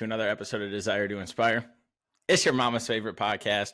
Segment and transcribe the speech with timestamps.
[0.00, 1.66] to another episode of Desire to Inspire.
[2.26, 3.72] It's your mama's favorite podcast.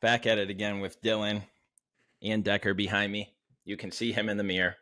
[0.00, 1.42] Back at it again with Dylan
[2.20, 3.32] and Decker behind me.
[3.64, 4.74] You can see him in the mirror.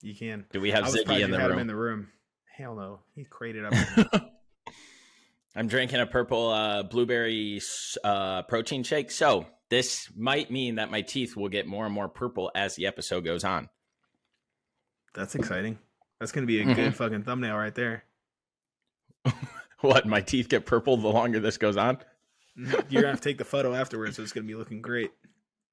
[0.00, 0.46] You can.
[0.50, 1.52] Do we have Ziggy in the room?
[1.52, 2.08] him in the room.
[2.56, 3.74] Hell no, he crated up.
[5.54, 7.60] I'm drinking a purple uh, blueberry
[8.02, 9.10] uh, protein shake.
[9.10, 12.86] So this might mean that my teeth will get more and more purple as the
[12.86, 13.68] episode goes on.
[15.12, 15.78] That's exciting.
[16.18, 16.76] That's gonna be a Mhm.
[16.76, 18.04] good fucking thumbnail right there.
[19.80, 20.04] What?
[20.04, 21.96] My teeth get purple the longer this goes on?
[22.58, 22.80] Mm-hmm.
[22.90, 25.10] You're gonna have to take the photo afterwards, so it's gonna be looking great.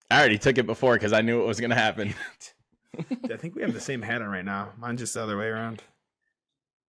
[0.09, 2.13] I already took it before because I knew it was going to happen.
[3.31, 4.69] I think we have the same hat on right now.
[4.77, 5.83] Mine's just the other way around.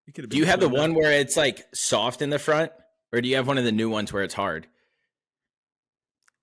[0.06, 2.72] You could Do you have the one where it's like soft in the front,
[3.12, 4.66] or do you have one of the new ones where it's hard?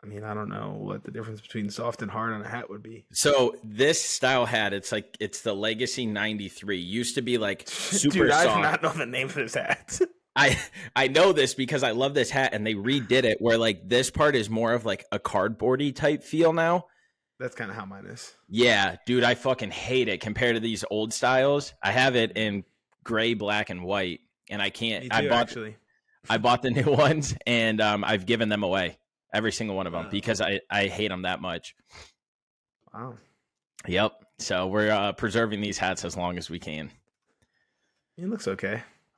[0.05, 2.69] I mean, I don't know what the difference between soft and hard on a hat
[2.69, 3.05] would be.
[3.11, 6.77] So this style hat, it's like it's the Legacy '93.
[6.77, 8.55] Used to be like super Dude, I soft.
[8.55, 9.99] do not know the name of this hat.
[10.35, 10.59] I
[10.95, 14.11] I know this because I love this hat, and they redid it where like this
[14.11, 16.85] part is more of like a cardboardy type feel now.
[17.39, 18.33] That's kind of how mine is.
[18.47, 21.73] Yeah, dude, I fucking hate it compared to these old styles.
[21.81, 22.63] I have it in
[23.03, 24.19] gray, black, and white,
[24.49, 25.05] and I can't.
[25.05, 25.77] Too, I bought actually.
[26.29, 28.97] I bought the new ones, and um, I've given them away,
[29.35, 30.09] every single one of them, Wow.
[30.11, 31.75] because I I hate them that much.
[32.93, 33.15] Wow.
[33.87, 34.13] Yep.
[34.39, 36.91] So we're uh, preserving these hats as long as we can.
[38.17, 38.73] It looks okay.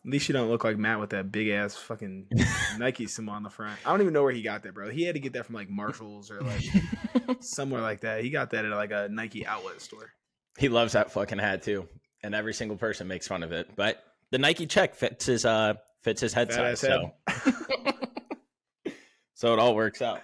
[0.05, 2.27] At least you don't look like Matt with that big ass fucking
[2.77, 3.77] Nike symbol on the front.
[3.85, 4.89] I don't even know where he got that, bro.
[4.89, 6.63] He had to get that from like Marshalls or like
[7.41, 8.23] somewhere like that.
[8.23, 10.11] He got that at like a Nike outlet store.
[10.57, 11.87] He loves that fucking hat too,
[12.23, 13.69] and every single person makes fun of it.
[13.75, 17.11] But the Nike check fits his uh fits his head Fat size, so.
[19.37, 20.21] so it all works out.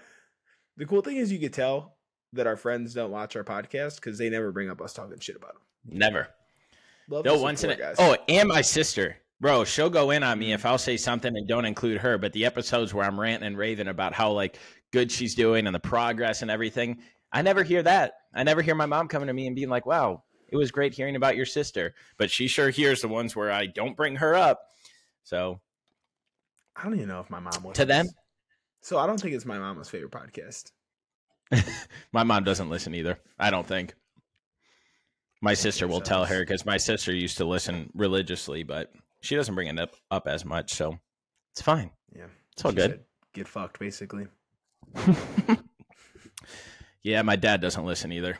[0.75, 1.97] The cool thing is you could tell
[2.33, 5.35] that our friends don't watch our podcast because they never bring up us talking shit
[5.35, 5.61] about them.
[5.85, 6.29] Never.
[7.07, 10.39] Love No once in a, support, oh, and my sister, bro, she'll go in on
[10.39, 10.55] me mm-hmm.
[10.55, 12.17] if I'll say something and don't include her.
[12.17, 14.57] But the episodes where I'm ranting and raving about how like
[14.91, 16.97] good she's doing and the progress and everything,
[17.31, 18.13] I never hear that.
[18.33, 20.95] I never hear my mom coming to me and being like, "Wow, it was great
[20.95, 24.33] hearing about your sister." But she sure hears the ones where I don't bring her
[24.33, 24.61] up.
[25.23, 25.61] So
[26.75, 28.07] I don't even know if my mom was To them?
[28.83, 30.73] So I don't think it's my mama's favorite podcast.
[32.11, 33.17] my mom doesn't listen either.
[33.39, 33.95] I don't think.
[35.41, 38.91] My sister will tell her because my sister used to listen religiously, but
[39.21, 40.99] she doesn't bring it up, up as much, so
[41.53, 41.91] it's fine.
[42.13, 42.99] Yeah, It's all She good.
[43.33, 44.27] Get fucked, basically.
[47.03, 48.37] yeah, my dad doesn't listen either.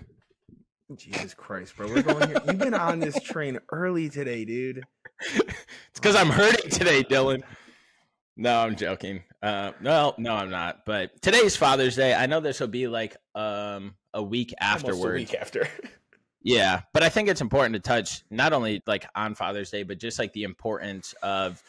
[0.98, 1.88] Jesus Christ, bro.
[1.88, 2.42] We're going here.
[2.46, 4.84] You've been on this train early today, dude.
[5.90, 7.44] It's because I'm hurting today, Dylan.
[8.36, 9.24] No, I'm joking.
[9.42, 10.86] Uh, no, no, I'm not.
[10.86, 12.14] But today's Father's Day.
[12.14, 15.68] I know this will be like um a week Almost a week after.
[16.46, 19.98] Yeah, but I think it's important to touch not only like on Father's Day, but
[19.98, 21.64] just like the importance of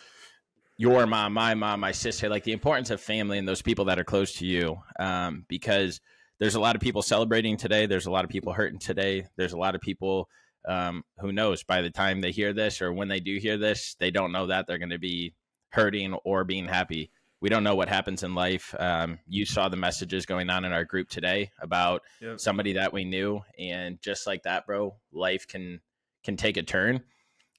[0.76, 4.00] your mom, my mom, my sister, like the importance of family and those people that
[4.00, 4.76] are close to you.
[4.98, 6.00] Um, because
[6.40, 7.86] there's a lot of people celebrating today.
[7.86, 9.28] There's a lot of people hurting today.
[9.36, 10.28] There's a lot of people
[10.68, 13.94] um, who knows by the time they hear this or when they do hear this,
[14.00, 15.34] they don't know that they're going to be
[15.74, 17.10] hurting or being happy.
[17.40, 18.74] We don't know what happens in life.
[18.78, 22.40] Um, you saw the messages going on in our group today about Yep.
[22.40, 25.80] somebody that we knew and just like that bro life can
[26.24, 27.02] can take a turn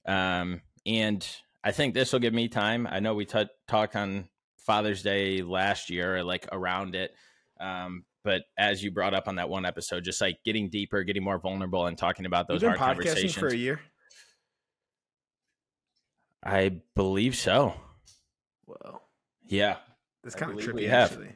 [0.07, 1.27] um and
[1.63, 4.27] i think this will give me time i know we t- talked on
[4.57, 7.11] father's day last year or like around it
[7.59, 11.23] um but as you brought up on that one episode just like getting deeper getting
[11.23, 13.79] more vulnerable and talking about those You've been hard podcasting conversations for a year.
[16.43, 17.75] i believe so
[18.67, 19.01] Well,
[19.47, 19.77] yeah
[20.25, 21.35] that's I kind of trippy, actually.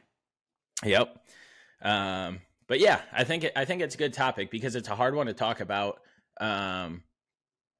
[0.84, 1.16] Yep.
[1.82, 5.14] Um, but yeah, I think I think it's a good topic because it's a hard
[5.14, 6.00] one to talk about.
[6.40, 7.04] Um,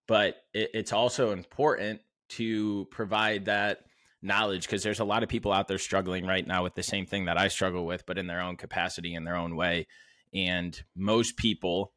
[0.06, 2.00] but it, it's also important
[2.31, 3.84] to provide that
[4.22, 7.06] knowledge because there's a lot of people out there struggling right now with the same
[7.06, 9.87] thing that I struggle with, but in their own capacity, in their own way.
[10.33, 11.92] And most people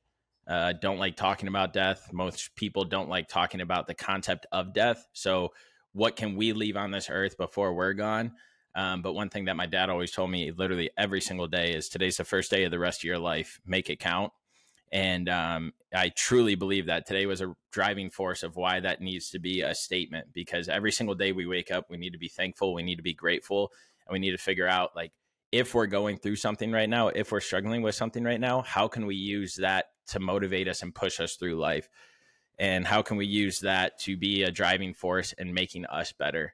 [0.47, 2.11] uh, don't like talking about death.
[2.11, 5.05] Most people don't like talking about the concept of death.
[5.13, 5.49] So,
[5.93, 8.33] what can we leave on this earth before we're gone?
[8.75, 11.89] Um, but one thing that my dad always told me literally every single day is
[11.89, 13.59] today's the first day of the rest of your life.
[13.65, 14.33] Make it count.
[14.91, 19.31] And um, I truly believe that today was a driving force of why that needs
[19.31, 22.29] to be a statement because every single day we wake up, we need to be
[22.29, 23.71] thankful, we need to be grateful,
[24.07, 25.11] and we need to figure out like
[25.51, 28.87] if we're going through something right now, if we're struggling with something right now, how
[28.87, 31.89] can we use that to motivate us and push us through life?
[32.59, 36.53] And how can we use that to be a driving force in making us better?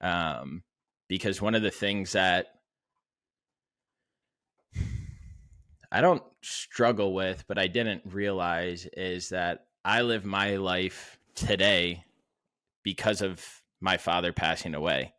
[0.00, 0.62] Um,
[1.08, 2.46] because one of the things that
[5.90, 12.04] I don't struggle with, but I didn't realize is that I live my life today
[12.82, 13.44] because of
[13.80, 15.14] my father passing away.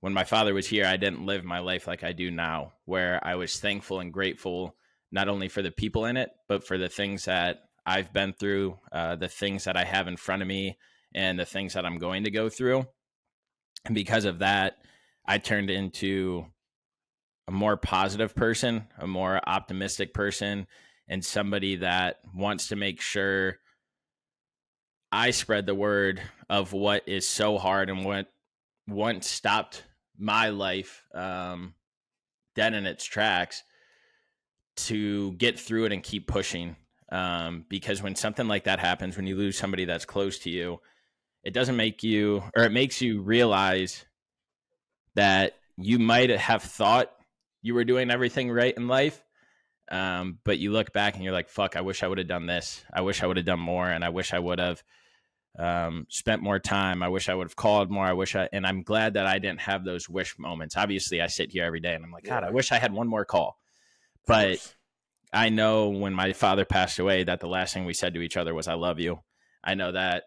[0.00, 3.18] when my father was here, I didn't live my life like I do now, where
[3.26, 4.76] I was thankful and grateful
[5.10, 8.78] not only for the people in it, but for the things that I've been through,
[8.92, 10.78] uh, the things that I have in front of me,
[11.14, 12.86] and the things that I'm going to go through.
[13.84, 14.78] And because of that,
[15.26, 16.46] I turned into
[17.46, 20.66] a more positive person, a more optimistic person,
[21.08, 23.58] and somebody that wants to make sure
[25.12, 28.26] I spread the word of what is so hard and what
[28.88, 29.84] once stopped
[30.18, 31.74] my life um,
[32.54, 33.62] dead in its tracks
[34.76, 36.76] to get through it and keep pushing.
[37.14, 40.80] Um, because when something like that happens, when you lose somebody that's close to you,
[41.44, 44.04] it doesn't make you, or it makes you realize
[45.14, 47.12] that you might have thought
[47.62, 49.22] you were doing everything right in life.
[49.92, 52.46] Um, but you look back and you're like, fuck, I wish I would have done
[52.46, 52.82] this.
[52.92, 53.88] I wish I would have done more.
[53.88, 54.82] And I wish I would have
[55.56, 57.00] um, spent more time.
[57.00, 58.06] I wish I would have called more.
[58.06, 60.76] I wish I, and I'm glad that I didn't have those wish moments.
[60.76, 63.06] Obviously, I sit here every day and I'm like, God, I wish I had one
[63.06, 63.56] more call.
[64.26, 64.74] But
[65.34, 68.36] I know when my father passed away that the last thing we said to each
[68.36, 69.18] other was, I love you.
[69.62, 70.24] I know that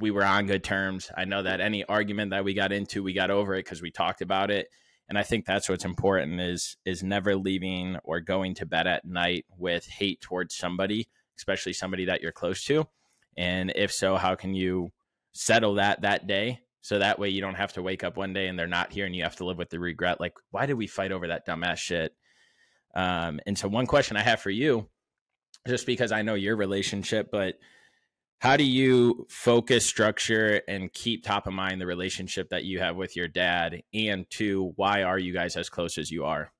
[0.00, 1.10] we were on good terms.
[1.16, 3.90] I know that any argument that we got into, we got over it because we
[3.90, 4.68] talked about it.
[5.08, 9.04] And I think that's what's important is is never leaving or going to bed at
[9.04, 11.08] night with hate towards somebody,
[11.38, 12.88] especially somebody that you're close to.
[13.36, 14.90] And if so, how can you
[15.32, 18.48] settle that that day so that way you don't have to wake up one day
[18.48, 20.74] and they're not here and you have to live with the regret like why did
[20.74, 22.14] we fight over that dumbass shit
[22.96, 24.88] um, and so one question i have for you
[25.68, 27.54] just because i know your relationship but
[28.38, 32.94] how do you focus structure and keep top of mind the relationship that you have
[32.94, 33.82] with your dad?
[33.94, 36.52] And two why are you guys as close as you are?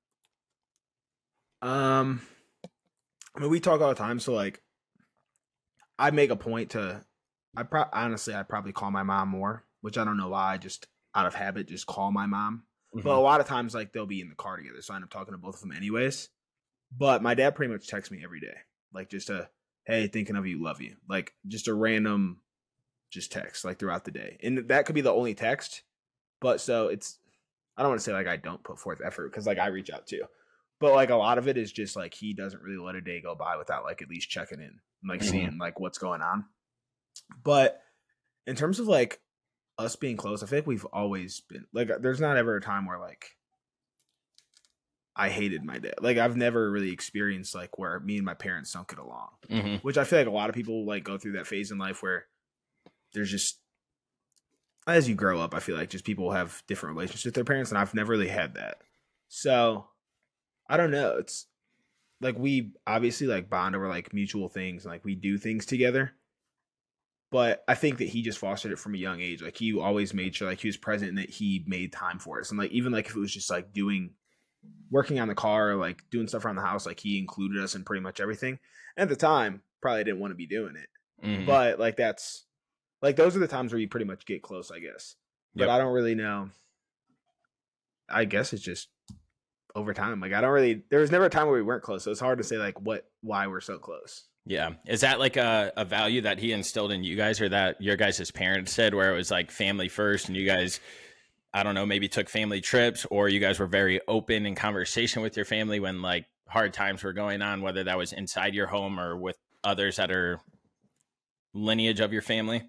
[1.61, 2.21] Um
[3.37, 4.61] i mean we talk all the time so like
[5.97, 7.01] i make a point to
[7.55, 10.57] i pro- honestly i probably call my mom more which i don't know why i
[10.57, 12.63] just out of habit just call my mom
[12.95, 13.01] mm-hmm.
[13.01, 15.03] but a lot of times like they'll be in the car together so i end
[15.03, 16.29] up talking to both of them anyways
[16.97, 18.55] but my dad pretty much texts me every day
[18.93, 19.49] like just a
[19.87, 20.97] hey, thinking of you, love you.
[21.09, 22.41] Like just a random
[23.09, 24.37] just text like throughout the day.
[24.43, 25.81] And that could be the only text.
[26.41, 27.17] But so it's
[27.77, 29.89] I don't want to say like I don't put forth effort because like I reach
[29.89, 30.23] out too.
[30.79, 33.21] But like a lot of it is just like he doesn't really let a day
[33.21, 35.29] go by without like at least checking in and like mm-hmm.
[35.29, 36.45] seeing like what's going on.
[37.43, 37.81] But
[38.45, 39.19] in terms of like
[39.77, 42.99] us being close, I think we've always been like there's not ever a time where
[42.99, 43.37] like
[45.15, 45.95] I hated my dad.
[45.99, 49.75] Like I've never really experienced like where me and my parents don't get along, mm-hmm.
[49.77, 52.03] which I feel like a lot of people like go through that phase in life
[52.03, 52.25] where
[53.13, 53.59] there's just
[54.87, 57.71] as you grow up, I feel like just people have different relationships with their parents,
[57.71, 58.77] and I've never really had that.
[59.27, 59.87] So
[60.69, 61.17] I don't know.
[61.17, 61.47] It's
[62.21, 66.13] like we obviously like bond over like mutual things, and like we do things together.
[67.29, 69.41] But I think that he just fostered it from a young age.
[69.41, 72.39] Like he always made sure like he was present and that he made time for
[72.39, 72.51] us.
[72.51, 74.11] And like even like if it was just like doing
[74.89, 77.83] working on the car, like doing stuff around the house, like he included us in
[77.83, 78.59] pretty much everything.
[78.95, 81.25] And at the time, probably didn't want to be doing it.
[81.25, 81.45] Mm-hmm.
[81.45, 82.45] But like that's
[83.01, 85.15] like those are the times where you pretty much get close, I guess.
[85.55, 85.71] But yep.
[85.71, 86.49] I don't really know.
[88.09, 88.87] I guess it's just
[89.75, 90.19] over time.
[90.19, 92.03] Like I don't really there was never a time where we weren't close.
[92.03, 94.25] So it's hard to say like what why we're so close.
[94.47, 94.71] Yeah.
[94.85, 97.97] Is that like a, a value that he instilled in you guys or that your
[97.97, 100.79] guys' parents said where it was like family first and you guys
[101.53, 105.21] I don't know, maybe took family trips or you guys were very open in conversation
[105.21, 108.67] with your family when like hard times were going on, whether that was inside your
[108.67, 110.39] home or with others that are
[111.53, 112.63] lineage of your family?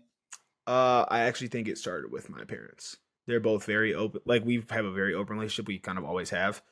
[0.66, 2.96] Uh, I actually think it started with my parents.
[3.26, 4.20] They're both very open.
[4.24, 5.68] Like we have a very open relationship.
[5.68, 6.62] We kind of always have,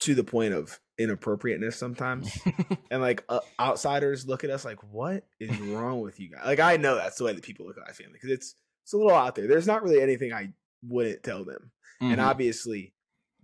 [0.00, 2.36] to the point of inappropriateness sometimes.
[2.90, 6.60] and like uh, outsiders look at us like, "What is wrong with you guys?" Like
[6.60, 8.96] I know that's the way that people look at my family because it's it's a
[8.96, 9.46] little out there.
[9.46, 11.72] There's not really anything I wouldn't tell them.
[12.00, 12.12] Mm-hmm.
[12.12, 12.94] And obviously,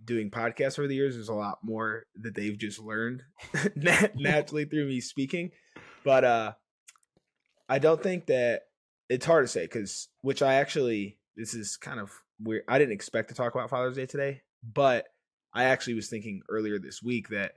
[0.03, 3.23] doing podcasts over the years, there's a lot more that they've just learned
[3.75, 5.51] naturally through me speaking.
[6.03, 6.53] But uh
[7.69, 8.63] I don't think that
[9.09, 12.63] it's hard to say because which I actually this is kind of weird.
[12.67, 15.07] I didn't expect to talk about Father's Day today, but
[15.53, 17.53] I actually was thinking earlier this week that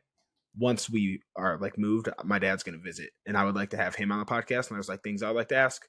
[0.59, 3.95] once we are like moved, my dad's gonna visit, and I would like to have
[3.95, 4.69] him on the podcast.
[4.69, 5.87] And there's like things I'd like to ask.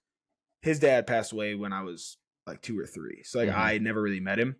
[0.61, 3.23] His dad passed away when I was like two or three.
[3.23, 3.59] So like mm-hmm.
[3.59, 4.55] I never really met him,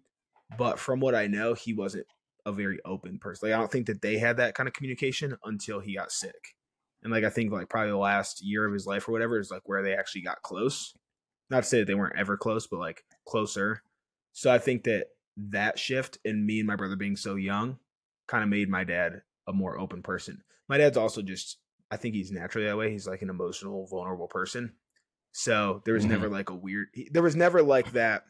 [0.57, 2.05] but from what I know, he wasn't
[2.45, 3.49] a very open person.
[3.49, 6.55] Like I don't think that they had that kind of communication until he got sick.
[7.03, 9.51] And like I think like probably the last year of his life or whatever is
[9.51, 10.93] like where they actually got close.
[11.49, 13.81] Not to say that they weren't ever close, but like closer.
[14.33, 15.07] So I think that
[15.49, 17.77] that shift and me and my brother being so young
[18.27, 20.41] kind of made my dad a more open person.
[20.67, 21.57] My dad's also just
[21.89, 22.91] I think he's naturally that way.
[22.91, 24.73] He's like an emotional, vulnerable person.
[25.31, 26.13] So there was mm-hmm.
[26.13, 26.87] never like a weird.
[27.11, 28.23] There was never like that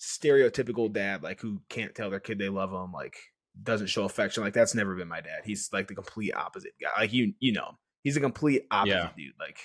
[0.00, 3.16] stereotypical dad, like who can't tell their kid they love them, like
[3.62, 4.42] doesn't show affection.
[4.42, 5.42] Like that's never been my dad.
[5.44, 7.02] He's like the complete opposite guy.
[7.02, 9.10] Like you, you know, he's a complete opposite yeah.
[9.16, 9.34] dude.
[9.38, 9.58] Like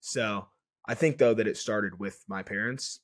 [0.00, 0.46] so.
[0.84, 2.98] I think though that it started with my parents,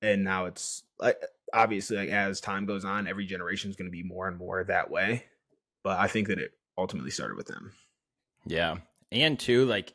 [0.00, 1.22] and now it's like
[1.52, 4.64] obviously like as time goes on, every generation is going to be more and more
[4.64, 5.24] that way.
[5.84, 7.72] But I think that it ultimately started with them.
[8.46, 8.76] Yeah,
[9.10, 9.92] and too like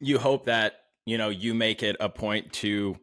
[0.00, 0.74] you hope that
[1.04, 2.96] you know you make it a point to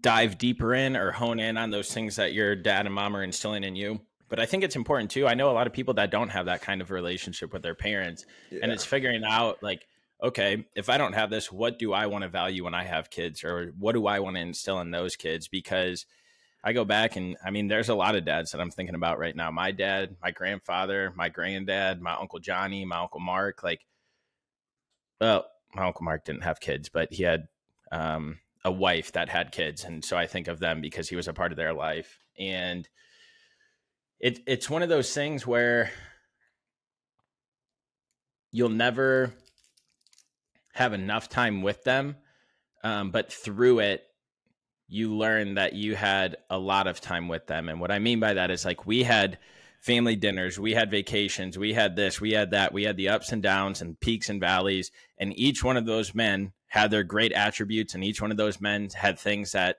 [0.00, 3.22] dive deeper in or hone in on those things that your dad and mom are
[3.22, 5.94] instilling in you but i think it's important too i know a lot of people
[5.94, 8.60] that don't have that kind of relationship with their parents yeah.
[8.62, 9.86] and it's figuring out like
[10.22, 13.10] okay if i don't have this what do i want to value when i have
[13.10, 13.44] kids?
[13.44, 15.48] Or what do i want to instill in those kids?
[15.48, 16.06] Because
[16.62, 19.18] i go back and i mean there's a lot of dads that i'm thinking about
[19.18, 19.50] right now.
[19.50, 23.84] My dad my grandfather my granddad my uncle johnny my uncle mark like
[25.20, 27.48] well my uncle mark didn't have kids but he had
[27.92, 31.28] um, a wife that had kids and so i think of them because he was
[31.28, 32.18] a part of their life.
[32.38, 32.88] And
[34.18, 35.90] it it's one of those things where
[38.50, 39.32] you'll never
[40.74, 42.16] have enough time with them
[42.82, 44.04] um, but through it
[44.86, 48.20] you learn that you had a lot of time with them and what i mean
[48.20, 49.38] by that is like we had
[49.80, 53.32] family dinners we had vacations we had this we had that we had the ups
[53.32, 57.32] and downs and peaks and valleys and each one of those men had their great
[57.32, 59.76] attributes, and each one of those men had things that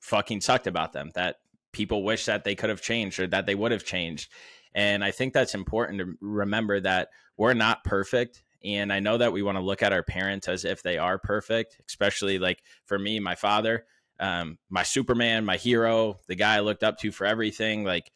[0.00, 1.36] fucking sucked about them that
[1.72, 4.28] people wish that they could have changed or that they would have changed.
[4.74, 8.42] And I think that's important to remember that we're not perfect.
[8.64, 11.18] And I know that we want to look at our parents as if they are
[11.18, 13.84] perfect, especially like for me, my father,
[14.20, 17.84] um, my Superman, my hero, the guy I looked up to for everything.
[17.84, 18.12] Like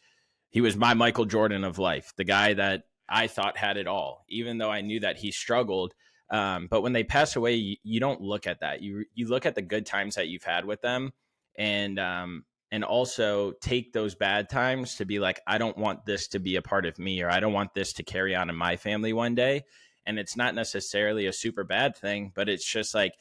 [0.50, 4.24] he was my Michael Jordan of life, the guy that I thought had it all,
[4.28, 5.94] even though I knew that he struggled.
[6.30, 8.82] Um, but when they pass away, you, you, don't look at that.
[8.82, 11.12] You you look at the good times that you've had with them,
[11.56, 16.28] and um, and also take those bad times to be like, I don't want this
[16.28, 18.56] to be a part of me, or I don't want this to carry on in
[18.56, 19.64] my family one day.
[20.06, 23.14] And it's not necessarily a super bad thing, but it's just like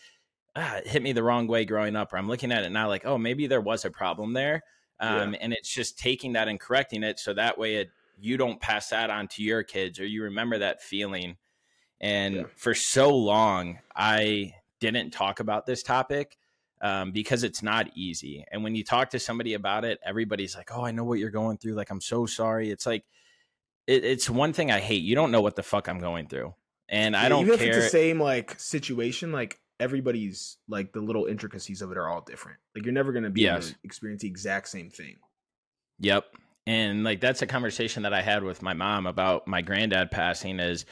[0.56, 2.14] ah, it hit me the wrong way growing up.
[2.14, 4.64] Or I'm looking at it now, like, oh, maybe there was a problem there.
[5.02, 5.40] Um, yeah.
[5.42, 8.90] And it's just taking that and correcting it so that way it you don't pass
[8.90, 11.36] that on to your kids or you remember that feeling
[12.02, 12.44] and yeah.
[12.56, 16.38] for so long, I didn't talk about this topic
[16.82, 18.46] um, because it's not easy.
[18.52, 21.30] And when you talk to somebody about it, everybody's like, "Oh, I know what you're
[21.30, 21.74] going through.
[21.74, 23.06] Like, I'm so sorry." It's like
[23.88, 25.04] it, it's one thing I hate.
[25.04, 26.54] You don't know what the fuck I'm going through,
[26.90, 27.70] and yeah, I don't even care.
[27.70, 32.08] If it's the same like situation, like everybody's like the little intricacies of it are
[32.08, 32.60] all different.
[32.76, 33.68] Like you're never gonna be yes.
[33.68, 35.18] able to experience the exact same thing.
[36.00, 36.26] Yep.
[36.68, 40.60] And like that's a conversation that I had with my mom about my granddad passing
[40.60, 40.86] is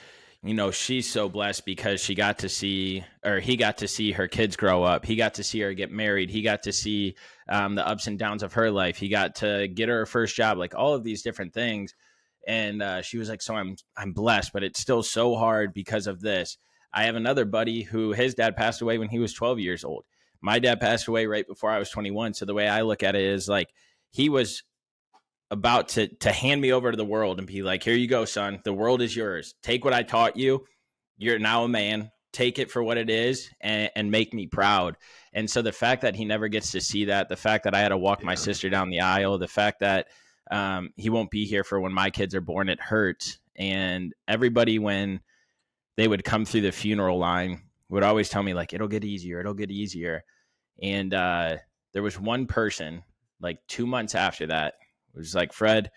[0.44, 4.12] you know she's so blessed because she got to see or he got to see
[4.12, 7.16] her kids grow up he got to see her get married he got to see
[7.50, 10.58] um, the ups and downs of her life he got to get her first job
[10.58, 11.96] like all of these different things
[12.48, 16.08] and uh, she was like so i'm i'm blessed but it's still so hard because
[16.08, 16.58] of this
[16.94, 20.06] i have another buddy who his dad passed away when he was 12 years old
[20.42, 23.16] my dad passed away right before i was 21 so the way i look at
[23.16, 23.70] it is like
[24.12, 24.64] he was
[25.54, 28.26] about to to hand me over to the world and be like, "Here you go,
[28.26, 28.60] son.
[28.66, 29.54] The world is yours.
[29.62, 30.66] Take what I taught you.
[31.18, 32.12] You're now a man.
[32.34, 34.98] Take it for what it is and, and make me proud."
[35.32, 37.80] And so the fact that he never gets to see that, the fact that I
[37.80, 38.26] had to walk yeah.
[38.26, 40.08] my sister down the aisle, the fact that
[40.52, 43.40] um, he won't be here for when my kids are born, it hurts.
[43.56, 45.22] And everybody, when
[45.98, 49.40] they would come through the funeral line, would always tell me like, "It'll get easier.
[49.40, 50.24] It'll get easier."
[50.82, 51.58] And uh,
[51.94, 53.04] there was one person
[53.40, 54.76] like two months after that
[55.14, 55.92] was like, Fred,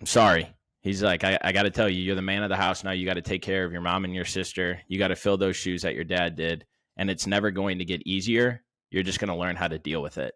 [0.00, 0.54] I'm sorry.
[0.80, 2.92] He's like, I, I got to tell you, you're the man of the house now.
[2.92, 4.80] You got to take care of your mom and your sister.
[4.86, 6.64] You got to fill those shoes that your dad did.
[6.96, 8.62] And it's never going to get easier.
[8.90, 10.34] You're just going to learn how to deal with it.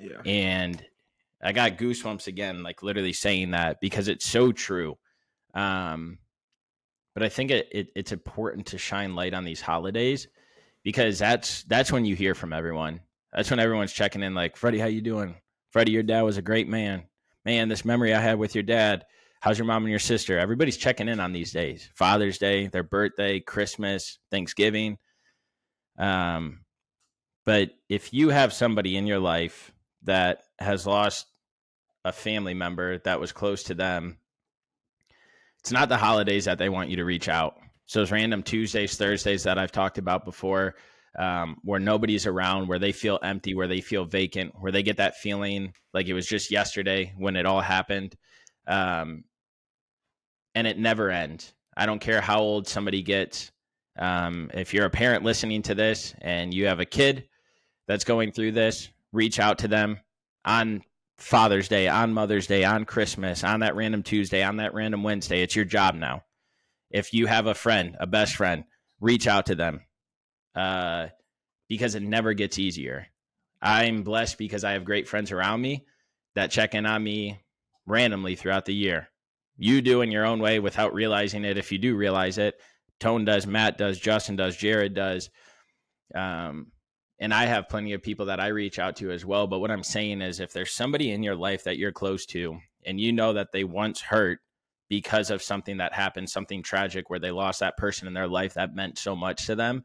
[0.00, 0.22] Yeah.
[0.24, 0.84] And
[1.42, 4.96] I got goosebumps again, like literally saying that because it's so true.
[5.54, 6.18] Um,
[7.14, 10.28] but I think it, it, it's important to shine light on these holidays
[10.82, 13.00] because that's that's when you hear from everyone.
[13.32, 15.34] That's when everyone's checking in, like Freddy, how you doing?
[15.70, 17.04] Freddy, your dad was a great man.
[17.44, 19.04] Man, this memory I had with your dad.
[19.40, 20.38] How's your mom and your sister?
[20.38, 21.90] Everybody's checking in on these days.
[21.96, 24.98] Father's Day, their birthday, Christmas, Thanksgiving.
[25.98, 26.60] Um,
[27.44, 29.72] but if you have somebody in your life
[30.04, 31.26] that has lost
[32.04, 34.18] a family member that was close to them,
[35.60, 37.56] it's not the holidays that they want you to reach out.
[37.86, 40.74] So those random Tuesdays, Thursdays that I've talked about before,
[41.18, 44.96] um, where nobody's around, where they feel empty, where they feel vacant, where they get
[44.96, 48.16] that feeling like it was just yesterday when it all happened.
[48.66, 49.24] Um,
[50.54, 51.52] and it never ends.
[51.76, 53.50] I don't care how old somebody gets.
[53.98, 57.28] Um, if you're a parent listening to this and you have a kid
[57.86, 60.00] that's going through this, reach out to them
[60.44, 60.82] on
[61.22, 65.40] Father's Day, on Mother's Day, on Christmas, on that random Tuesday, on that random Wednesday.
[65.42, 66.24] It's your job now.
[66.90, 68.64] If you have a friend, a best friend,
[69.00, 69.82] reach out to them
[70.56, 71.06] uh,
[71.68, 73.06] because it never gets easier.
[73.62, 75.86] I'm blessed because I have great friends around me
[76.34, 77.40] that check in on me
[77.86, 79.08] randomly throughout the year.
[79.56, 81.56] You do in your own way without realizing it.
[81.56, 82.60] If you do realize it,
[82.98, 85.30] Tone does, Matt does, Justin does, Jared does.
[86.14, 86.72] Um,
[87.18, 89.46] and I have plenty of people that I reach out to as well.
[89.46, 92.58] But what I'm saying is, if there's somebody in your life that you're close to
[92.84, 94.40] and you know that they once hurt
[94.88, 98.54] because of something that happened, something tragic where they lost that person in their life
[98.54, 99.84] that meant so much to them,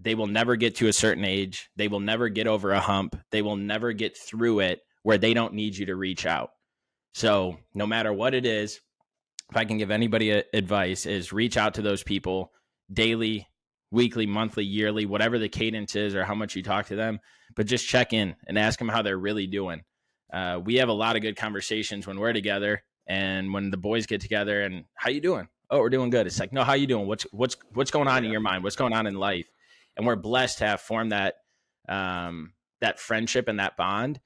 [0.00, 1.70] they will never get to a certain age.
[1.76, 3.16] They will never get over a hump.
[3.30, 6.50] They will never get through it where they don't need you to reach out.
[7.12, 8.80] So, no matter what it is,
[9.50, 12.50] if I can give anybody advice, is reach out to those people
[12.92, 13.46] daily,
[13.90, 17.20] weekly, monthly, yearly, whatever the cadence is or how much you talk to them,
[17.54, 19.82] but just check in and ask them how they're really doing.
[20.32, 24.06] Uh, we have a lot of good conversations when we're together and when the boys
[24.06, 25.48] get together and how you doing?
[25.70, 26.26] Oh, we're doing good.
[26.26, 27.06] It's like, no, how you doing?
[27.06, 28.64] What's what's what's going on in your mind?
[28.64, 29.48] What's going on in life?
[29.96, 31.34] And we're blessed to have formed that
[31.88, 34.20] um, that friendship and that bond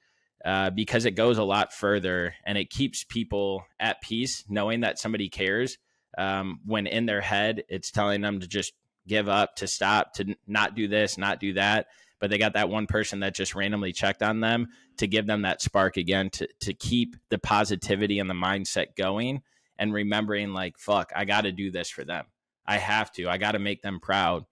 [0.44, 4.98] uh, because it goes a lot further and it keeps people at peace knowing that
[4.98, 5.78] somebody cares.
[6.16, 8.72] Um, when in their head, it's telling them to just
[9.08, 11.86] give up, to stop, to not do this, not do that.
[12.20, 15.42] But they got that one person that just randomly checked on them to give them
[15.42, 19.42] that spark again to to keep the positivity and the mindset going
[19.78, 22.26] and remembering like fuck, I got to do this for them.
[22.66, 23.28] I have to.
[23.28, 24.44] I got to make them proud.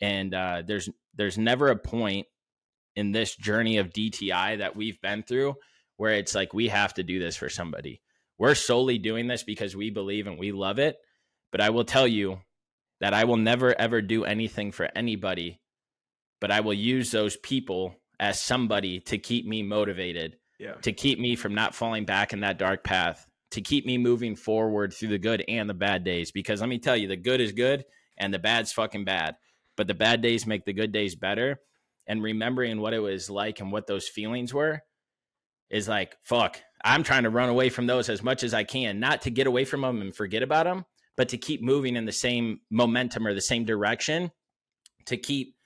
[0.00, 2.26] And uh, there's there's never a point
[2.94, 5.54] in this journey of DTI that we've been through
[5.96, 8.02] where it's like we have to do this for somebody.
[8.38, 10.96] We're solely doing this because we believe and we love it.
[11.52, 12.40] But I will tell you,
[13.00, 15.60] that I will never ever do anything for anybody,
[16.40, 20.74] but I will use those people as somebody to keep me motivated, yeah.
[20.82, 24.36] to keep me from not falling back in that dark path, to keep me moving
[24.36, 26.32] forward through the good and the bad days.
[26.32, 27.84] Because let me tell you, the good is good
[28.16, 29.36] and the bad's fucking bad.
[29.76, 31.60] But the bad days make the good days better.
[32.06, 34.80] And remembering what it was like and what those feelings were
[35.70, 39.00] is like, fuck, I'm trying to run away from those as much as I can,
[39.00, 40.84] not to get away from them and forget about them,
[41.16, 44.30] but to keep moving in the same momentum or the same direction,
[45.06, 45.56] to keep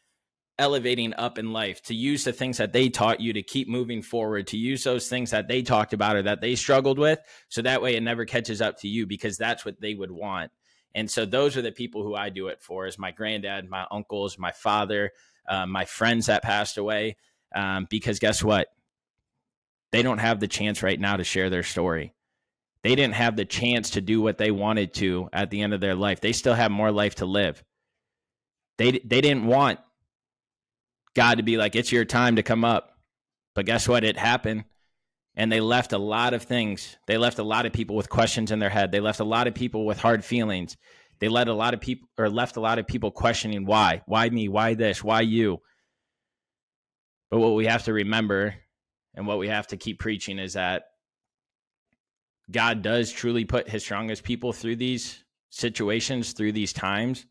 [0.59, 4.03] elevating up in life, to use the things that they taught you to keep moving
[4.03, 7.19] forward, to use those things that they talked about or that they struggled with.
[7.49, 10.53] So that way it never catches up to you because that's what they would want.
[10.95, 13.87] And so those are the people who I do it for is my granddad, my
[13.91, 15.13] uncles, my father,
[15.49, 17.17] uh, my friends that passed away.
[17.55, 18.69] Um, because guess what?
[19.93, 22.15] They don't have the chance right now to share their story
[22.83, 25.81] they didn't have the chance to do what they wanted to at the end of
[25.81, 26.21] their life.
[26.21, 27.63] They still have more life to live.
[28.79, 29.81] They they didn't want
[31.15, 32.97] God to be like it's your time to come up.
[33.55, 34.05] But guess what?
[34.05, 34.65] It happened.
[35.37, 36.97] And they left a lot of things.
[37.07, 38.91] They left a lot of people with questions in their head.
[38.91, 40.77] They left a lot of people with hard feelings.
[41.19, 44.03] They let a lot of people or left a lot of people questioning why?
[44.07, 44.49] Why me?
[44.49, 45.05] Why this?
[45.05, 45.61] Why you?
[47.31, 48.55] But what we have to remember
[49.15, 50.85] and what we have to keep preaching is that
[52.51, 57.27] God does truly put his strongest people through these situations, through these times,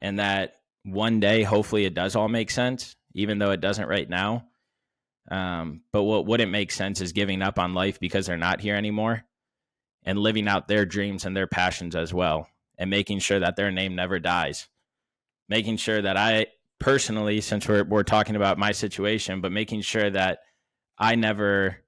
[0.00, 4.08] and that one day, hopefully, it does all make sense, even though it doesn't right
[4.08, 4.46] now.
[5.28, 8.76] Um, but what wouldn't make sense is giving up on life because they're not here
[8.76, 9.24] anymore
[10.04, 13.72] and living out their dreams and their passions as well and making sure that their
[13.72, 14.68] name never dies.
[15.48, 16.46] Making sure that I
[16.78, 20.40] personally, since we're, we're talking about my situation, but making sure that
[20.98, 21.78] I never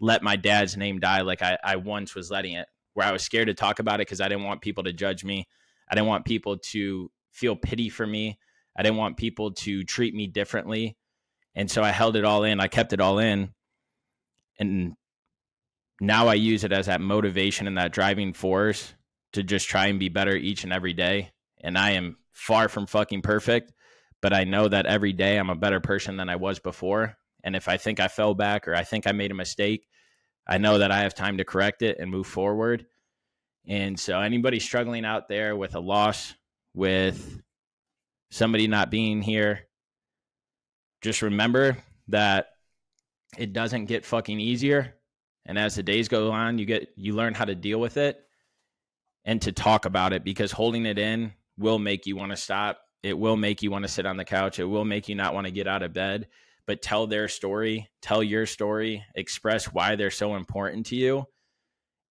[0.00, 3.22] let my dad's name die like I, I once was letting it, where I was
[3.22, 5.48] scared to talk about it because I didn't want people to judge me.
[5.88, 8.38] I didn't want people to feel pity for me.
[8.76, 10.96] I didn't want people to treat me differently.
[11.54, 12.60] And so I held it all in.
[12.60, 13.54] I kept it all in.
[14.58, 14.94] And
[16.00, 18.94] now I use it as that motivation and that driving force
[19.32, 21.30] to just try and be better each and every day.
[21.62, 23.72] And I am far from fucking perfect,
[24.20, 27.16] but I know that every day I'm a better person than I was before.
[27.46, 29.86] And if I think I fell back or I think I made a mistake,
[30.48, 32.86] I know that I have time to correct it and move forward.
[33.68, 36.34] And so, anybody struggling out there with a loss,
[36.74, 37.40] with
[38.32, 39.60] somebody not being here,
[41.02, 41.78] just remember
[42.08, 42.48] that
[43.38, 44.94] it doesn't get fucking easier.
[45.44, 48.18] And as the days go on, you get you learn how to deal with it
[49.24, 52.80] and to talk about it because holding it in will make you want to stop.
[53.04, 54.58] It will make you want to sit on the couch.
[54.58, 56.26] It will make you not want to get out of bed
[56.66, 61.26] but tell their story, tell your story, express why they're so important to you,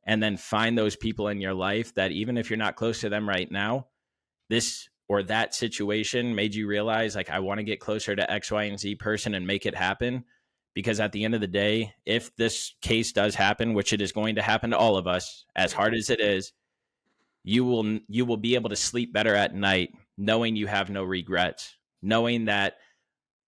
[0.06, 3.10] and then find those people in your life that even if you're not close to
[3.10, 3.88] them right now,
[4.50, 8.52] this or that situation made you realize like I want to get closer to X,
[8.52, 10.26] Y, and Z person and make it happen.
[10.74, 14.12] Because at the end of the day, if this case does happen, which it is
[14.12, 16.52] going to happen to all of us, as hard as it is,
[17.46, 21.04] you will you will be able to sleep better at night knowing you have no
[21.04, 22.76] regrets, knowing that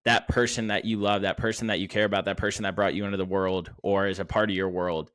[0.07, 2.93] that person that you love, that person that you care about, that person that brought
[2.93, 5.11] you into the world or is a part of your world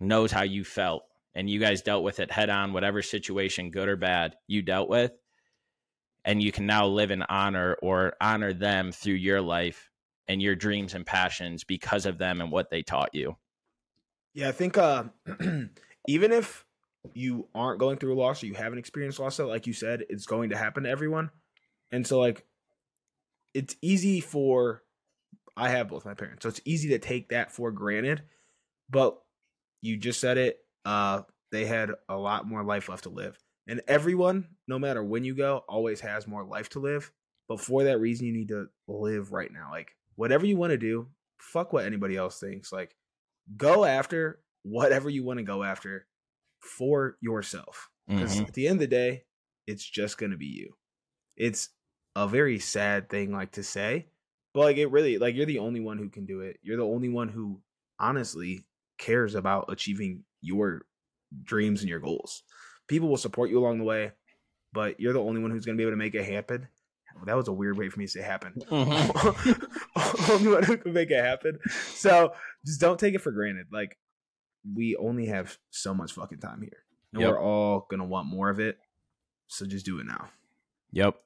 [0.00, 1.02] knows how you felt
[1.34, 4.88] and you guys dealt with it head on, whatever situation, good or bad, you dealt
[4.88, 5.12] with.
[6.24, 9.90] And you can now live in honor or honor them through your life
[10.26, 13.36] and your dreams and passions because of them and what they taught you.
[14.32, 15.04] Yeah, I think uh,
[16.08, 16.64] even if
[17.12, 20.24] you aren't going through a loss or you haven't experienced loss, like you said, it's
[20.24, 21.28] going to happen to everyone.
[21.92, 22.46] And so, like,
[23.56, 24.82] it's easy for
[25.56, 28.22] I have both my parents, so it's easy to take that for granted.
[28.90, 29.18] But
[29.80, 30.58] you just said it.
[30.84, 35.24] Uh, they had a lot more life left to live, and everyone, no matter when
[35.24, 37.10] you go, always has more life to live.
[37.48, 39.70] But for that reason, you need to live right now.
[39.70, 42.72] Like whatever you want to do, fuck what anybody else thinks.
[42.72, 42.94] Like
[43.56, 46.06] go after whatever you want to go after
[46.60, 47.88] for yourself.
[48.06, 48.44] Because mm-hmm.
[48.44, 49.22] at the end of the day,
[49.66, 50.74] it's just gonna be you.
[51.36, 51.70] It's
[52.16, 54.06] a very sad thing like to say,
[54.54, 56.58] but like it really like you're the only one who can do it.
[56.62, 57.60] You're the only one who
[58.00, 58.64] honestly
[58.98, 60.86] cares about achieving your
[61.44, 62.42] dreams and your goals.
[62.88, 64.12] People will support you along the way,
[64.72, 66.66] but you're the only one who's going to be able to make it happen.
[67.24, 68.54] That was a weird way for me to say happen.
[68.70, 70.30] Mm-hmm.
[70.32, 71.58] only one who can make it happen.
[71.94, 72.32] So
[72.64, 73.66] just don't take it for granted.
[73.72, 73.98] Like
[74.74, 77.30] we only have so much fucking time here, and yep.
[77.30, 78.78] we're all gonna want more of it.
[79.48, 80.28] So just do it now.
[80.92, 81.16] Yep.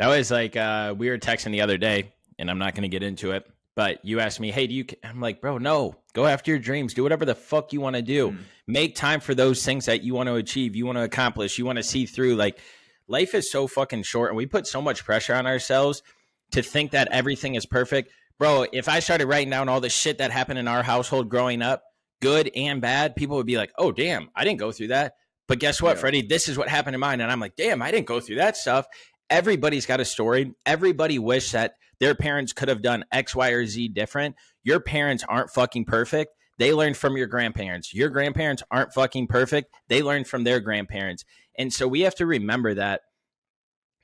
[0.00, 3.02] That was like uh, we were texting the other day, and I'm not gonna get
[3.02, 3.46] into it
[3.80, 4.84] but you asked me, hey, do you?
[5.02, 5.96] I'm like, bro, no.
[6.12, 6.92] Go after your dreams.
[6.92, 8.32] Do whatever the fuck you want to do.
[8.32, 8.38] Mm.
[8.66, 11.64] Make time for those things that you want to achieve, you want to accomplish, you
[11.64, 12.34] want to see through.
[12.34, 12.58] Like,
[13.08, 16.02] life is so fucking short, and we put so much pressure on ourselves
[16.50, 18.12] to think that everything is perfect.
[18.38, 21.62] Bro, if I started writing down all the shit that happened in our household growing
[21.62, 21.84] up,
[22.20, 25.14] good and bad, people would be like, oh, damn, I didn't go through that.
[25.46, 26.00] But guess what, yeah.
[26.00, 26.22] Freddy?
[26.22, 27.20] This is what happened in mine.
[27.20, 28.86] And I'm like, damn, I didn't go through that stuff.
[29.30, 30.52] Everybody's got a story.
[30.66, 34.34] Everybody wish that their parents could have done X, Y, or Z different.
[34.64, 36.34] Your parents aren't fucking perfect.
[36.58, 37.94] They learned from your grandparents.
[37.94, 39.72] Your grandparents aren't fucking perfect.
[39.88, 41.24] They learned from their grandparents.
[41.56, 43.02] And so we have to remember that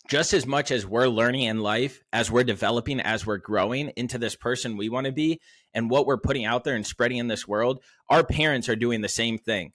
[0.08, 4.18] just as much as we're learning in life, as we're developing, as we're growing into
[4.18, 5.40] this person we want to be,
[5.74, 9.00] and what we're putting out there and spreading in this world, our parents are doing
[9.00, 9.72] the same thing.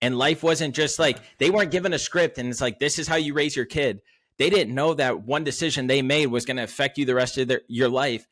[0.00, 3.08] And life wasn't just like they weren't given a script and it's like, this is
[3.08, 4.00] how you raise your kid
[4.38, 7.38] they didn't know that one decision they made was going to affect you the rest
[7.38, 8.26] of their, your life.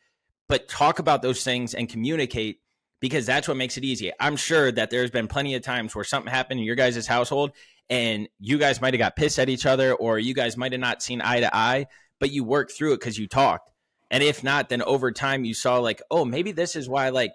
[0.48, 2.60] But talk about those things and communicate
[3.00, 4.12] because that's what makes it easy.
[4.18, 7.52] I'm sure that there's been plenty of times where something happened in your guys' household
[7.88, 10.80] and you guys might have got pissed at each other or you guys might have
[10.80, 11.86] not seen eye to eye,
[12.18, 13.70] but you worked through it because you talked.
[14.10, 17.32] And if not, then over time you saw like, oh, maybe this is why like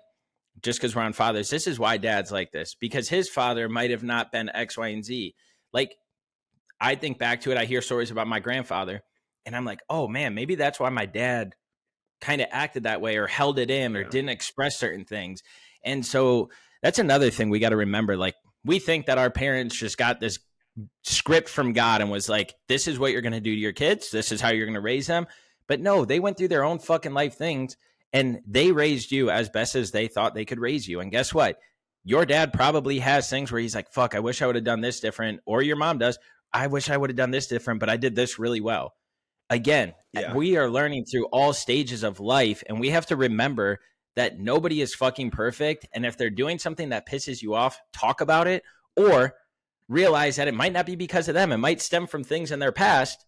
[0.62, 3.92] just because we're on fathers, this is why dad's like this because his father might
[3.92, 5.36] have not been X, Y, and Z.
[5.74, 5.96] Like
[6.80, 9.02] I think back to it, I hear stories about my grandfather,
[9.46, 11.56] and I'm like, oh man, maybe that's why my dad
[12.22, 14.10] kind of acted that way or held it in or yeah.
[14.10, 15.42] didn't express certain things.
[15.84, 16.50] And so
[16.82, 18.18] that's another thing we got to remember.
[18.18, 20.40] Like, we think that our parents just got this
[21.04, 23.74] script from God and was like, this is what you're going to do to your
[23.74, 25.28] kids, this is how you're going to raise them.
[25.68, 27.78] But no, they went through their own fucking life things
[28.14, 31.00] and they raised you as best as they thought they could raise you.
[31.00, 31.58] And guess what?
[32.04, 34.82] Your dad probably has things where he's like, fuck, I wish I would have done
[34.82, 35.42] this different.
[35.46, 36.20] Or your mom does,
[36.56, 38.94] I wish I would have done this different, but I did this really well.
[39.50, 40.34] Again, eh, yeah.
[40.34, 43.80] we are learning through all stages of life, and we have to remember
[44.16, 45.86] that nobody is fucking perfect.
[45.94, 48.64] And if they're doing something that pisses you off, talk about it
[48.96, 49.36] or
[49.90, 51.52] realize that it might not be because of them.
[51.52, 53.26] It might stem from things in their past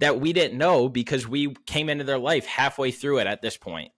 [0.00, 3.56] that we didn't know because we came into their life halfway through it at this
[3.56, 3.92] point.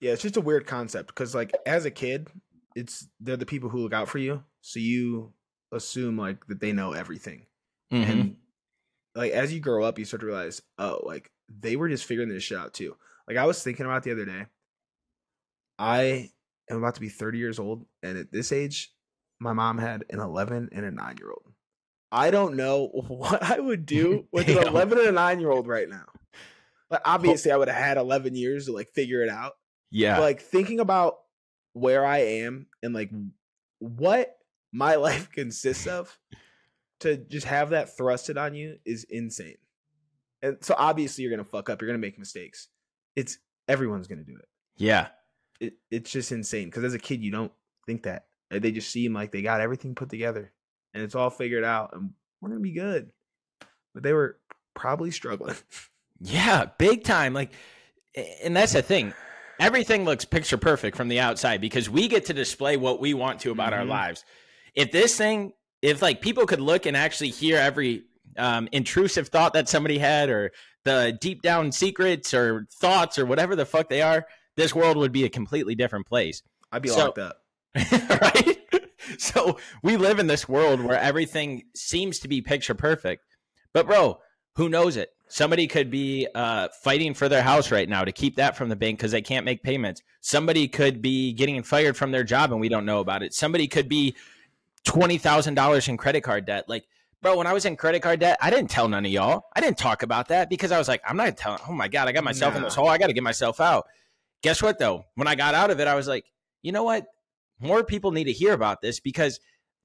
[0.00, 2.28] Yeah, it's just a weird concept because, like, as a kid,
[2.74, 4.44] it's they're the people who look out for you.
[4.62, 5.34] So you
[5.72, 7.46] assume, like, that they know everything.
[7.92, 8.10] Mm-hmm.
[8.10, 8.36] And
[9.14, 12.28] like as you grow up, you start to realize, oh, like they were just figuring
[12.28, 12.96] this shit out too.
[13.28, 14.46] Like I was thinking about the other day.
[15.78, 16.30] I
[16.70, 18.92] am about to be 30 years old, and at this age,
[19.40, 21.52] my mom had an 11 and a 9 year old.
[22.10, 25.66] I don't know what I would do with an 11 and a 9 year old
[25.66, 26.06] right now.
[26.90, 29.54] Like obviously, I would have had 11 years to like figure it out.
[29.90, 30.16] Yeah.
[30.16, 31.16] But, like thinking about
[31.72, 33.10] where I am and like
[33.80, 34.36] what
[34.72, 36.18] my life consists of
[37.00, 39.56] to just have that thrusted on you is insane.
[40.42, 42.68] And so obviously you're gonna fuck up, you're gonna make mistakes.
[43.14, 44.48] It's everyone's gonna do it.
[44.76, 45.08] Yeah.
[45.60, 47.52] It it's just insane because as a kid you don't
[47.86, 48.26] think that.
[48.50, 50.52] They just seem like they got everything put together
[50.94, 53.10] and it's all figured out and we're gonna be good.
[53.92, 54.38] But they were
[54.74, 55.56] probably struggling.
[56.20, 57.34] Yeah, big time.
[57.34, 57.52] Like,
[58.42, 59.12] and that's the thing.
[59.58, 63.40] Everything looks picture perfect from the outside because we get to display what we want
[63.40, 63.80] to about mm-hmm.
[63.80, 64.24] our lives.
[64.74, 65.52] If this thing,
[65.86, 68.02] if like people could look and actually hear every
[68.36, 70.50] um, intrusive thought that somebody had or
[70.82, 75.12] the deep down secrets or thoughts or whatever the fuck they are, this world would
[75.12, 76.42] be a completely different place.
[76.72, 77.36] I'd be so, locked up.
[77.76, 78.58] right?
[79.18, 83.22] So we live in this world where everything seems to be picture perfect.
[83.72, 84.18] But bro,
[84.56, 85.10] who knows it?
[85.28, 88.76] Somebody could be uh, fighting for their house right now to keep that from the
[88.76, 90.02] bank because they can't make payments.
[90.20, 93.34] Somebody could be getting fired from their job and we don't know about it.
[93.34, 94.16] Somebody could be
[94.86, 96.64] twenty thousand dollars in credit card debt.
[96.68, 96.86] Like,
[97.20, 99.42] bro, when I was in credit card debt, I didn't tell none of y'all.
[99.54, 101.60] I didn't talk about that because I was like, I'm not telling.
[101.68, 102.58] Oh my god, I got myself nah.
[102.58, 102.88] in this hole.
[102.88, 103.86] I got to get myself out.
[104.42, 105.04] Guess what though?
[105.16, 106.24] When I got out of it, I was like,
[106.62, 107.06] you know what?
[107.60, 109.40] More people need to hear about this because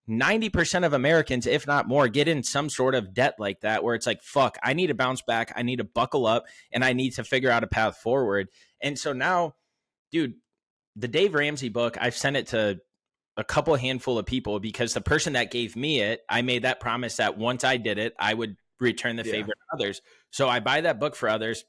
[0.10, 3.96] 90% of Americans, if not more, get in some sort of debt like that where
[3.96, 5.54] it's like, fuck, I need to bounce back.
[5.56, 8.50] I need to buckle up and I need to figure out a path forward.
[8.82, 9.56] And so now,
[10.12, 10.34] dude,
[10.96, 12.80] the Dave Ramsey book, I've sent it to
[13.38, 16.80] a couple handful of people because the person that gave me it, I made that
[16.80, 19.32] promise that once I did it, I would return the yeah.
[19.32, 20.02] favor to others.
[20.32, 21.64] So I buy that book for others.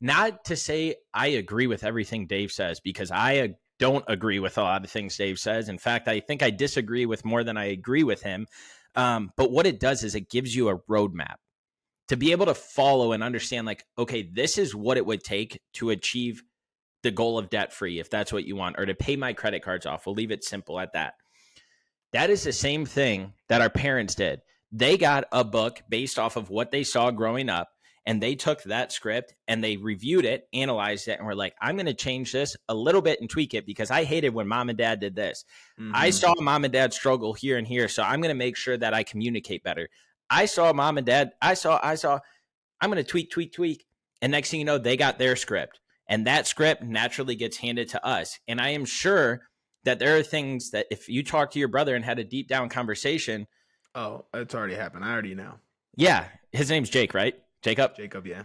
[0.00, 4.62] Not to say I agree with everything Dave says because I don't agree with a
[4.62, 5.68] lot of things Dave says.
[5.68, 8.46] In fact, I think I disagree with more than I agree with him.
[8.94, 11.36] Um, but what it does is it gives you a roadmap
[12.08, 15.60] to be able to follow and understand, like, okay, this is what it would take
[15.74, 16.42] to achieve
[17.02, 19.62] the goal of debt free, if that's what you want, or to pay my credit
[19.62, 20.06] cards off.
[20.06, 21.14] We'll leave it simple at that.
[22.12, 24.40] That is the same thing that our parents did.
[24.72, 27.68] They got a book based off of what they saw growing up
[28.06, 31.76] and they took that script and they reviewed it, analyzed it, and were like, I'm
[31.76, 34.68] going to change this a little bit and tweak it because I hated when mom
[34.68, 35.44] and dad did this.
[35.78, 35.92] Mm-hmm.
[35.94, 37.88] I saw mom and dad struggle here and here.
[37.88, 39.88] So I'm going to make sure that I communicate better.
[40.30, 42.20] I saw mom and dad, I saw, I saw,
[42.80, 43.86] I'm going to tweak, tweak, tweak.
[44.22, 45.80] And next thing you know, they got their script.
[46.10, 48.38] And that script naturally gets handed to us.
[48.46, 49.40] And I am sure
[49.84, 52.48] that there are things that if you talk to your brother and had a deep
[52.48, 53.46] down conversation.
[53.94, 55.04] Oh, it's already happened.
[55.04, 55.54] I already know.
[55.96, 56.26] Yeah.
[56.52, 57.34] His name's Jake, right?
[57.62, 57.96] Jacob.
[57.96, 58.42] Jacob, yeah.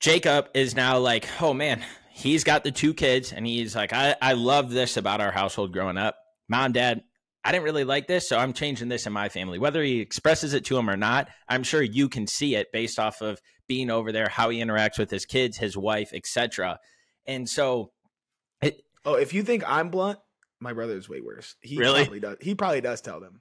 [0.00, 4.14] Jacob is now like, oh man, he's got the two kids, and he's like, I,
[4.20, 6.16] I love this about our household growing up.
[6.48, 7.00] Mom, dad,
[7.42, 9.58] I didn't really like this, so I'm changing this in my family.
[9.58, 12.98] Whether he expresses it to him or not, I'm sure you can see it based
[12.98, 16.78] off of being over there, how he interacts with his kids, his wife, etc.
[17.26, 17.92] And so,
[18.60, 20.18] it, oh, if you think I'm blunt,
[20.60, 21.56] my brother is way worse.
[21.60, 22.36] He really probably does.
[22.40, 23.40] He probably does tell them.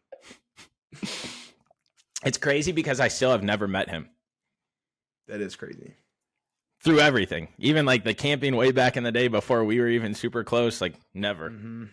[2.25, 4.09] it's crazy because I still have never met him.
[5.27, 5.95] That is crazy.
[6.83, 10.13] Through everything, even like the camping way back in the day before we were even
[10.13, 11.49] super close, like never.
[11.49, 11.85] Mm-hmm.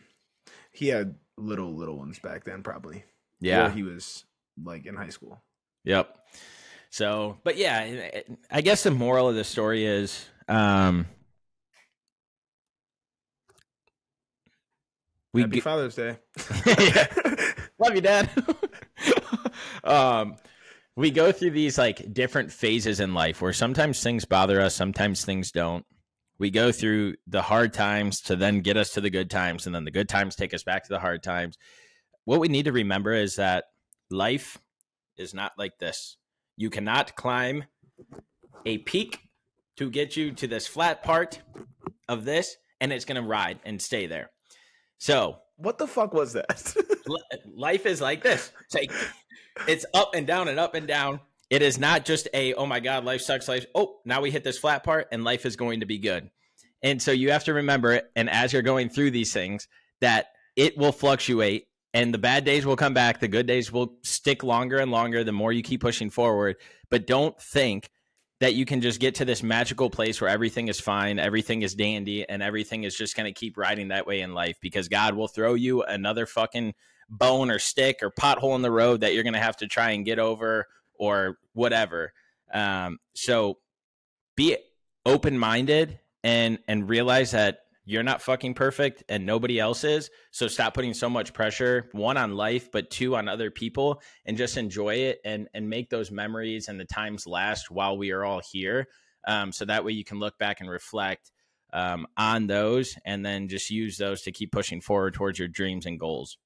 [0.72, 3.04] He had little little ones back then, probably.
[3.40, 4.24] Yeah, he was
[4.62, 5.40] like in high school.
[5.84, 6.16] Yep.
[6.90, 11.06] So, but yeah, I guess the moral of the story is, um,
[15.32, 16.18] we Happy g- Father's Day.
[17.78, 18.28] Love you, Dad.
[19.84, 20.36] um,
[20.96, 25.24] we go through these like different phases in life where sometimes things bother us, sometimes
[25.24, 25.86] things don't.
[26.38, 29.74] We go through the hard times to then get us to the good times, and
[29.74, 31.56] then the good times take us back to the hard times.
[32.24, 33.64] What we need to remember is that
[34.10, 34.58] life
[35.16, 36.16] is not like this.
[36.60, 37.64] You cannot climb
[38.66, 39.20] a peak
[39.78, 41.40] to get you to this flat part
[42.06, 44.30] of this, and it's going to ride and stay there.
[44.98, 46.76] So, what the fuck was that?
[47.56, 48.52] life is like this.
[48.66, 48.92] It's like
[49.66, 51.20] it's up and down and up and down.
[51.48, 53.48] It is not just a oh my god, life sucks.
[53.48, 53.64] Life.
[53.74, 56.28] Oh, now we hit this flat part, and life is going to be good.
[56.82, 58.10] And so you have to remember it.
[58.14, 59.66] And as you're going through these things,
[60.02, 63.20] that it will fluctuate, and the bad days will come back.
[63.20, 65.24] The good days will stick longer and longer.
[65.24, 66.56] The more you keep pushing forward,
[66.90, 67.90] but don't think
[68.40, 71.74] that you can just get to this magical place where everything is fine, everything is
[71.74, 75.14] dandy, and everything is just going to keep riding that way in life because God
[75.14, 76.74] will throw you another fucking
[77.10, 79.90] bone or stick or pothole in the road that you're going to have to try
[79.90, 82.12] and get over or whatever.
[82.52, 83.58] Um, so
[84.36, 84.56] be
[85.04, 87.58] open minded and and realize that
[87.90, 90.10] you're not fucking perfect and nobody else is.
[90.30, 94.36] So stop putting so much pressure, one on life, but two on other people and
[94.36, 98.24] just enjoy it and and make those memories and the times last while we are
[98.24, 98.86] all here.
[99.26, 101.32] Um, so that way you can look back and reflect
[101.72, 105.84] um, on those and then just use those to keep pushing forward towards your dreams
[105.84, 106.38] and goals.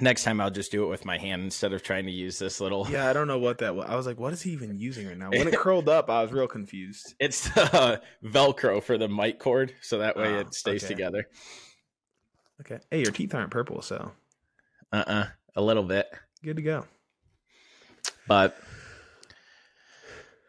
[0.00, 2.60] Next time I'll just do it with my hand instead of trying to use this
[2.60, 2.88] little.
[2.90, 3.86] Yeah, I don't know what that was.
[3.88, 5.30] I was like, what is he even using right now?
[5.30, 7.14] When it curled up, I was real confused.
[7.20, 10.94] It's uh, Velcro for the mic cord, so that way oh, it stays okay.
[10.94, 11.28] together.
[12.60, 12.78] Okay.
[12.90, 14.12] Hey, your teeth aren't purple, so.
[14.92, 16.08] Uh uh-uh, uh, a little bit.
[16.42, 16.86] Good to go.
[18.26, 18.56] But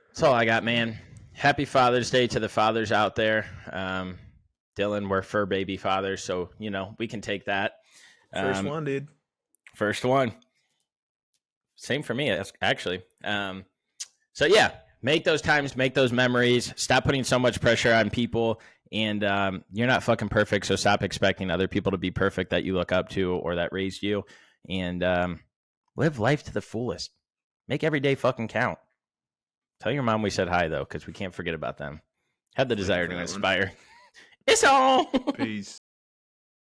[0.09, 0.97] that's all I got, man.
[1.33, 3.45] Happy Father's Day to the fathers out there.
[3.71, 4.17] Um,
[4.77, 7.73] Dylan, we're fur baby fathers, so you know we can take that.
[8.33, 9.07] First Um, one, dude.
[9.75, 10.34] First one.
[11.75, 13.01] Same for me, actually.
[13.23, 13.65] Um,
[14.34, 16.73] so yeah, make those times, make those memories.
[16.75, 18.62] Stop putting so much pressure on people.
[18.91, 22.63] And um, you're not fucking perfect, so stop expecting other people to be perfect that
[22.63, 24.23] you look up to or that raised you.
[24.67, 25.39] And um,
[25.95, 27.12] live life to the fullest.
[27.67, 28.79] Make every day fucking count.
[29.79, 32.01] Tell your mom we said hi though, because we can't forget about them.
[32.55, 33.21] Have the desire to one.
[33.21, 33.71] inspire.
[34.47, 35.05] It's all.
[35.36, 35.79] Peace.